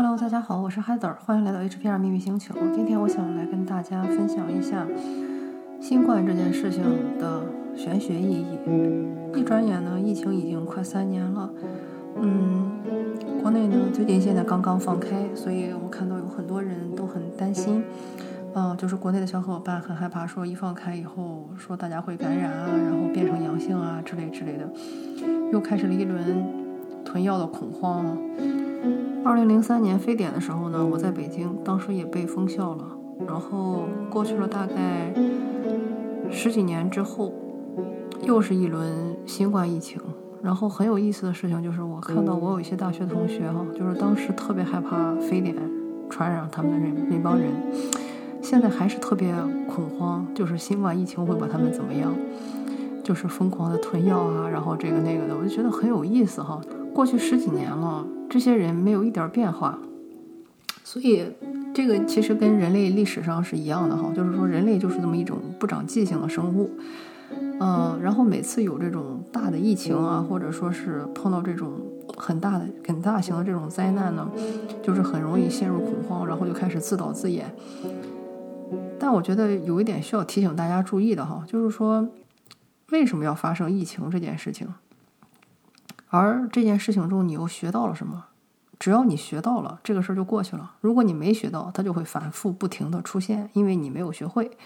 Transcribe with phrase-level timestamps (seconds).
[0.00, 2.54] Hello，大家好，我是 Heather，欢迎来到 HPR 秘密星球。
[2.72, 4.86] 今天我想来跟大家分享一下
[5.80, 6.84] 新冠这件事情
[7.18, 7.42] 的
[7.74, 8.46] 玄学意义。
[9.34, 11.50] 一转眼呢，疫情已经快三年了。
[12.14, 12.70] 嗯，
[13.42, 17.82] 国内呢最近现在刚刚放开，所以我看到有很多人都很担心。
[18.54, 24.70] 嗯，就是国内的小伙伴很害怕，说一放开以后，说大家会感染啊，然后变成阳性啊之类之类的，
[25.52, 26.46] 又开始了一轮
[27.04, 28.16] 囤药的恐慌啊。
[29.24, 32.84] 二零零三年非典的时候呢，我在北京，当时也被封校了。
[33.26, 35.12] 然后过去了大概
[36.30, 37.32] 十几年之后，
[38.22, 40.00] 又是一轮新冠疫情。
[40.40, 45.56] 然后很有意思的事情就是，我看到我有一些大学同学哈，就是当时特别害怕非典
[46.08, 47.50] 传染他们的人那帮人，
[48.40, 49.34] 现在还是特别
[49.66, 52.14] 恐慌，就是新冠疫情会把他们怎么样，
[53.02, 56.60] 就是疯狂的囤药啊，然后这个那个的，我就觉得很有意思哈。
[56.94, 58.06] 过去十几年了。
[58.30, 59.78] 这些人没有一点变化，
[60.84, 61.24] 所以
[61.72, 66.70] 这个其实跟人类历史上是一样的哈，就是说人类就是这么一种不长记性的生物，
[67.58, 71.80] 嗯，然后每次有这种大的疫情啊，或者说是碰到这种
[72.18, 74.30] 很大的、很大型的这种灾难呢，
[74.82, 77.50] 就是很容易陷入恐慌，然后就开始自导自演。
[78.98, 82.06] 但我觉得有一点需要提醒大家注意的哈，就是说
[82.90, 84.68] 为什么要发生疫情这件事情？
[86.10, 88.24] 而这件事情中，你又学到了什么？
[88.78, 90.74] 只要你学到了，这个事儿就过去了。
[90.80, 94.56] 如果你没学到，它就会反复不停的出现，因为你没有学会。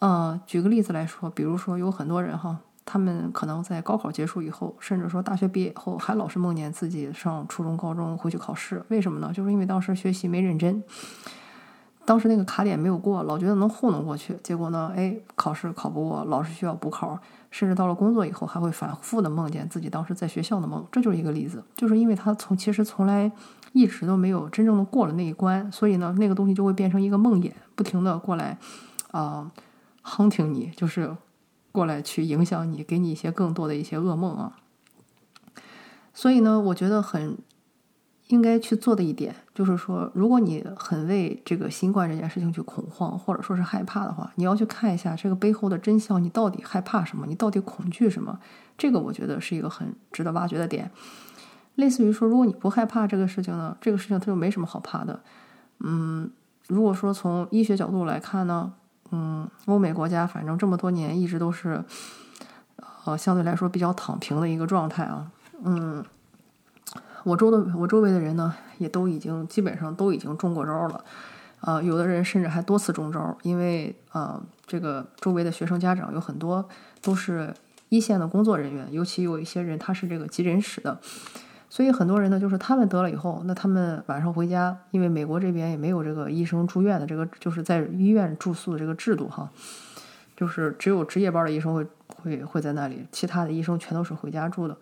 [0.00, 8.82] 呃，举个例子来说，比如说有很多人哈，他们可能在高考结束以后，甚至说大学毕业以后，还老是梦见自己上初中、高中回去考试。
[8.88, 9.32] 为什么呢？
[9.32, 10.82] 就是因为当时学习没认真，
[12.04, 17.18] 当时那个卡点没有过，老觉得能糊弄过去，结果呢，哎，考试考不过，老是需要补考。
[17.52, 21.62] 甚至到了工作以后，还会反复的梦见自己当时在学校的梦，这就是一个例子。
[21.74, 23.30] 就是因为他从其实从来
[23.72, 28.56] 一直都没有真正的过了那一关，所以呢，那个东西就会变成一个梦魇，不停的过来
[29.10, 29.50] 啊
[30.04, 31.16] ，hunting 你，就是
[31.72, 34.56] 过来去影响你，给你一些更多的一些噩梦啊。
[36.14, 37.36] 所以呢，我觉得很。
[38.28, 47.26] 应该去做的一点就是说，如果你很为这个新冠这件事情去恐慌，或者说是害怕的话，你要去看一下这个背后的真相，你到底害怕什么？
[47.26, 48.38] 你到底恐惧什么？
[48.78, 50.90] 这个我觉得是一个很值得挖掘的点。
[51.74, 55.20] 类似于说，如果你不害怕这个事情呢，这个事情它就没什么好怕的。
[55.80, 56.30] 嗯，
[56.68, 58.72] 如果说从医学角度来看呢，
[59.10, 61.84] 嗯，欧美国家反正这么多年一直都是，
[63.04, 65.30] 呃，相对来说比较躺平的一个状态啊，
[65.62, 66.02] 嗯。
[67.24, 71.04] 我周的我周围的人呢，也都已经基本上都已经中过招了，
[71.60, 76.66] 啊，有的人甚至还多次中招，因为啊，这个周围的学生家长有很多
[77.02, 77.52] 都是
[77.90, 80.98] 一线的工作人员，尤其有一些人他是这个急诊室的，
[81.68, 89.50] 所以很多人呢，就是他们得了以后，那他们晚上回家，因为美国这边也没有这个医生住院的这个，就是在医院住宿的这个制度哈，
[90.36, 94.76] 就是只有值夜班的医生会会会在那里，其他的医生全都是回家住的。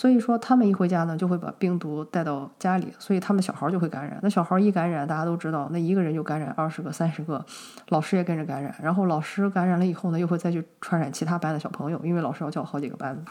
[0.00, 4.18] 所以说，他们一回家呢，就会把病毒带到家里，所以他们小孩就会感染。
[4.22, 7.44] 那小孩一感染，大家都知道，那一个人就感染二十个、三十个，
[7.90, 8.74] 老师也跟着感染。
[8.82, 13.22] 然后老师感染了以后呢，又会再去传染其他班的小朋友，因为老师要教好几个班。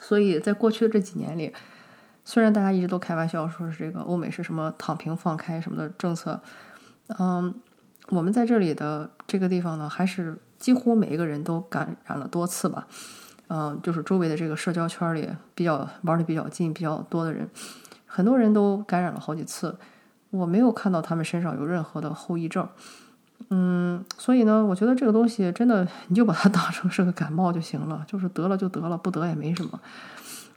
[0.00, 1.52] 所以在过去的这几年里，
[2.24, 6.40] 虽然大家一直都开玩笑说是这个欧美是什么躺平放开什么的政策，
[7.18, 7.52] 嗯，
[8.10, 12.86] 我们在这里的这个地方呢，还是几乎每一个人都感染了多次吧。
[13.54, 17.46] 嗯，就是周围的这个社交圈里比较玩的比较近、比较多的人，
[18.06, 19.76] 很多人都感染了好几次，
[20.30, 22.66] 我没有看到他们身上有任何的后遗症。
[23.50, 29.78] 嗯，所以呢，我觉得这个东西真的，你就把它当成是个感冒就行了，就是得了就得了，不得也没什么。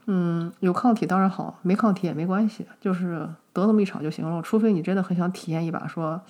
[0.05, 4.41] 嗯，有抗体当然好，没抗体也没关系，就是得那么一场就行了。
[4.41, 6.21] 除非你真的很想体验一把，说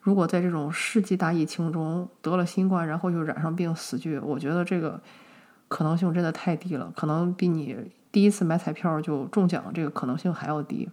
[0.00, 4.98] 如果在这种世纪大疫情中得了新冠，然后又染上病死去，我觉得这个。
[5.70, 7.76] 可能性真的太低了，可能比你
[8.10, 10.90] 第一次买彩票就中奖这个可能性还要低。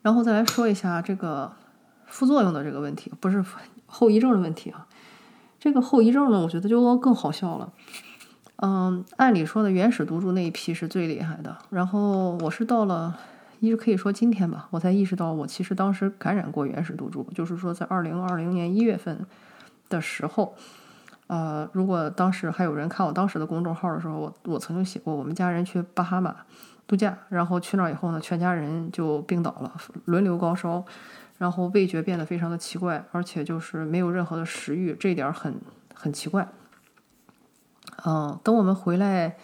[0.00, 1.52] 然后再来说一下这个
[2.06, 3.44] 副作用的这个问题，不是
[3.84, 4.86] 后遗症的问题啊。
[5.58, 7.70] 这个后遗症呢，我觉得就更好笑了。
[8.56, 11.54] 嗯，按理说的原始毒株那一批是最厉害的。
[11.68, 13.14] 然后我是到了，
[13.58, 19.26] 一直可以说今天吧，我才意识到我其实当时感染过原始毒株，就是说在二零二零年一月份
[19.90, 20.54] 的时候。
[21.30, 26.34] 呃，如果当时还有人看我当时的公众号的时候，我我曾经写过，我们家人去巴哈马
[26.88, 29.72] 度假，然后去那儿以后呢，全家人就病倒了，
[30.06, 30.84] 轮流高烧，
[31.38, 35.54] 然后味觉变得非常的奇怪，而且就是没有任何的食欲，这一点很
[35.94, 36.48] 很奇怪。
[38.04, 39.36] 嗯，等我们回来，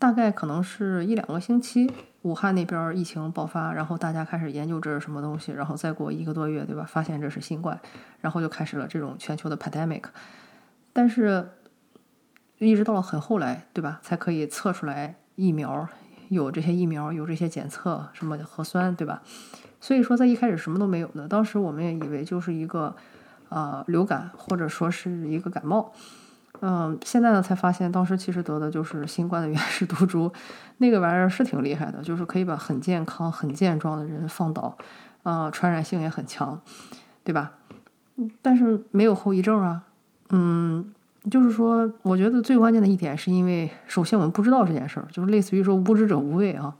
[0.00, 1.88] 大概可能是一两个星期，
[2.22, 6.82] 武汉那边疫情爆发，然后大家开始研究这是什么东西，然后再过一个多月，对吧？
[6.82, 7.80] 发现这是新冠，
[8.20, 10.02] 然后就开始了这种全球的 pandemic。
[10.92, 11.48] 但是，
[12.58, 13.98] 一直到了很后来，对吧？
[14.02, 15.88] 才可以测出来疫苗，
[16.28, 19.22] 有这些疫苗，有这些检测，什么核酸，对吧？
[19.80, 22.94] 所以说，在一开始什么都没有的，当时我们也以为就是一个
[23.48, 25.92] 啊流感，或者说是一个感冒。
[26.60, 30.32] 嗯，现在呢才发现，当时其实得的就是新冠的原始毒株，
[30.76, 34.76] 那个玩意儿是挺厉害的，就是可以把很健康、很健壮的人放倒，
[35.24, 36.60] 啊，传染性也很强，
[37.24, 37.54] 对吧？
[38.40, 39.84] 但是没有后遗症啊。
[40.34, 40.92] 嗯，
[41.30, 46.74] 就是说，我觉得最关键的一点是因为，首先我们不知道这件事儿，就是类似于说无知者无畏啊。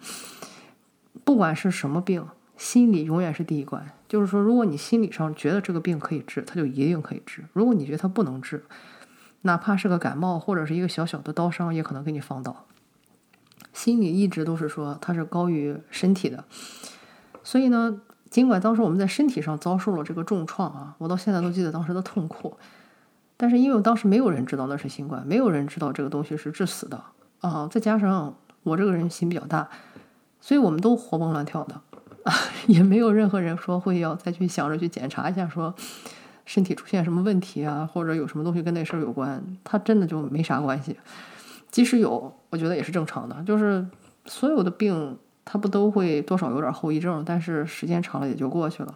[1.23, 2.27] 不管是什么病，
[2.57, 3.87] 心理永远是第一关。
[4.09, 8.65] 就是说，如果你心理上觉得这个病可以治，它就一定可以治；如果你觉得它不能治，
[9.43, 12.65] 哪怕是个感冒或者是一个小小的刀伤，也可能给你放倒。
[13.73, 16.45] 心理一直都是说它是高于身体的，
[17.43, 22.57] 所以呢，尽管当时我们在身体上遭受了这个重创啊，我到现在都记得当时的痛苦。
[23.43, 27.03] 但是因为我当时没有人知道那是新冠，没有人知道这个东西是致死的
[27.41, 29.69] 啊，再加上我这个人心比较大，
[30.41, 31.75] 所以我们都活蹦乱跳的
[32.23, 32.33] 啊，
[32.69, 35.75] 也没有任何人说会要再去想着去检查一下说。
[36.45, 40.97] 身体出现什么问题啊，或者有什么东西跟那事儿有关，它真的就没啥关系。
[41.71, 43.43] 即使有，我觉得也是正常的。
[43.47, 43.87] 就是
[44.27, 48.93] 所有的病，它不都会多少有点后遗症，但是时间长了也就过去了。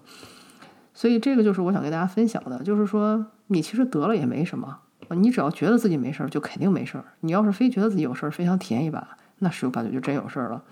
[0.97, 4.79] 所以这个就是我想跟大家分享的，就是说你其实得了也没什么，
[5.11, 7.05] 你只要觉得自己没事儿，就肯定没事儿。
[7.21, 9.07] 你要是非觉得自己有事儿，非想体验一把，
[9.41, 10.63] 那十有八九就真有事儿了。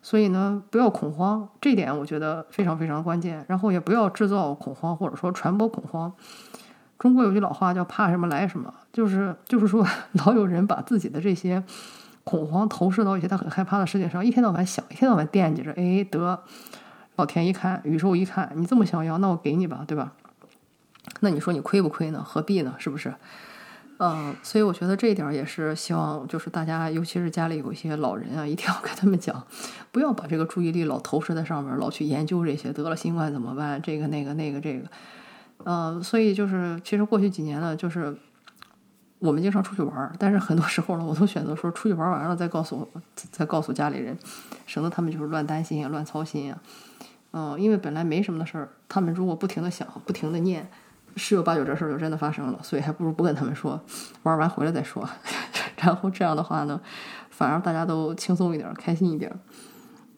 [0.00, 3.44] 所以呢，不要恐慌，这点我觉得非常非常关键。
[3.48, 6.10] 然后也不要制造恐慌，或者说传播恐慌。
[6.98, 9.86] 中国有句老话叫“怕什么来什么”，就是就是说，
[10.24, 11.62] 老有人把自己的这些
[12.24, 15.72] 恐慌投射到一些他很害怕的事情上，一天到晚想，一天到晚惦记着。
[15.72, 16.42] 哎，得，
[17.16, 20.12] 老天一看，宇宙一看，你这么想要，那我给你吧，对吧？
[21.20, 22.22] 那你说你亏不亏呢？
[22.24, 22.74] 何必呢？
[22.78, 23.14] 是不是？
[23.98, 29.46] 嗯，所以我觉得这一点也是希望，就是大家，尤其是家里有一些老人啊，一定要跟他们讲，
[29.90, 34.86] 不要把这个注意力老投射在上面，老去研究这些得了新冠怎么办，这个那个那个这个。
[35.64, 38.14] 嗯，所以就是其实过去几年呢，就是
[39.18, 44.18] 我们经常出去玩，但是很多时候呢，我都选择说出去玩完了再告诉再告诉家里人，
[44.66, 46.58] 省得他们就是乱担心啊，乱操心啊。
[47.32, 50.68] 嗯，因为本来没什么的事儿，他们如果不停的想，不停的念。
[51.18, 53.80] 十有八九这事儿就真的发生了，所以还不如不跟他们说，
[54.24, 55.08] 玩完回来再说。
[55.80, 56.78] 然后这样的话呢，
[57.30, 59.34] 反而大家都轻松一点，开心一点。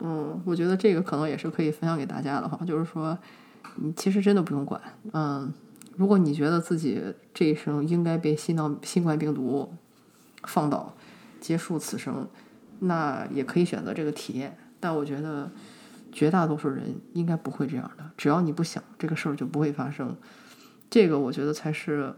[0.00, 3.16] 嗯，我觉得这个可能也是可以分享给大家的哈，就是说，
[3.76, 4.80] 你其实真的不用管。
[5.12, 5.52] 嗯，
[5.96, 7.00] 如果你觉得自己
[7.32, 9.72] 这一生应该被新到新冠病毒
[10.42, 10.92] 放倒，
[11.40, 12.26] 结束此生，
[12.80, 14.58] 那也可以选择这个体验。
[14.80, 15.48] 但我觉得
[16.12, 20.16] 绝大多数人应该不会这样的，只要你不想，这个事儿就不会发生。
[20.90, 22.14] 这个我觉得才是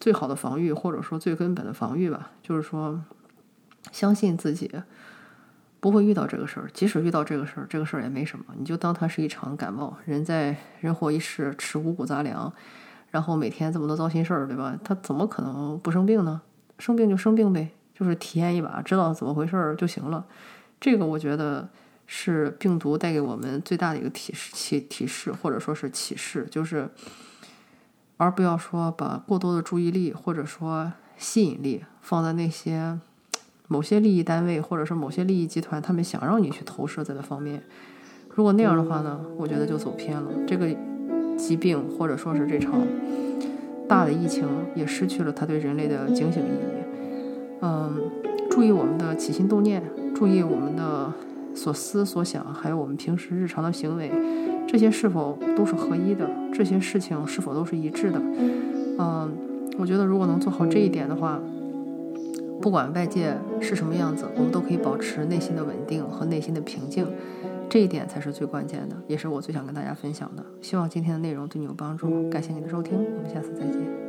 [0.00, 2.32] 最好的防御，或者说最根本的防御吧。
[2.42, 3.00] 就是说，
[3.92, 4.70] 相信自己
[5.78, 9.96] 不会遇到这个事儿，即使遇到这个事儿，这个事儿也没什么，你就当它是一场感冒。
[10.04, 12.52] 人在人活一世，吃五谷杂粮，
[13.10, 14.78] 然后每天这么多糟心事儿，对吧？
[14.84, 16.42] 他怎么可能不生病呢？
[16.78, 20.26] 生病就生病呗，就是体验一把，知道怎么回事儿就行了。
[20.80, 21.68] 这个我觉得
[22.14, 26.90] 是病毒带给我们最大的一个提示、启提示，或者说是启示，就是。
[28.18, 32.96] 而不要说把过多的注意力或者说吸引力放在那些
[33.66, 37.64] 某些利益单位或者是某些利益集团，他们想让你去投射在的方面。
[38.28, 40.30] 如果那样的话呢，我觉得就走偏了。
[40.46, 40.68] 这个
[41.36, 42.86] 疾病或者说是这场
[43.88, 47.58] 大的疫情也失去了它对人类的警醒意义。
[47.62, 48.08] 嗯，
[48.48, 49.82] 注意我们的起心动念，
[50.14, 51.12] 注意我们的
[51.54, 54.10] 所思所想，还有我们平时日常的行为。
[54.66, 56.28] 这些是否都是合一的？
[56.52, 58.20] 这些事情是否都是一致的？
[58.98, 59.30] 嗯，
[59.78, 61.38] 我觉得如果能做好这一点的话，
[62.60, 67.06] 不管外界是什么样子，我们都可以保持内心的稳定和内心的平静。
[67.68, 70.44] 这一点才是最关键的，也是我最想跟大家分享的。
[70.60, 74.01] 希望今天的内容对你有帮助，感谢你的收听，我们下次再见。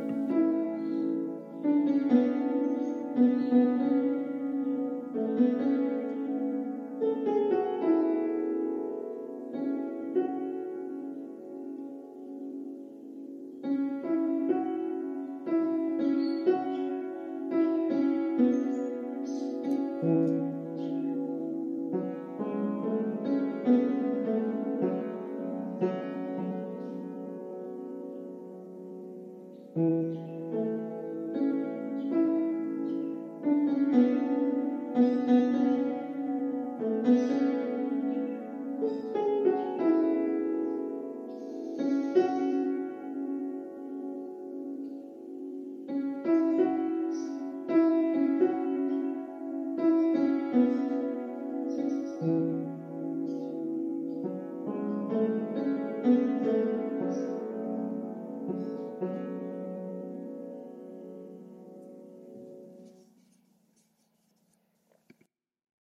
[29.76, 30.33] Mm-hmm.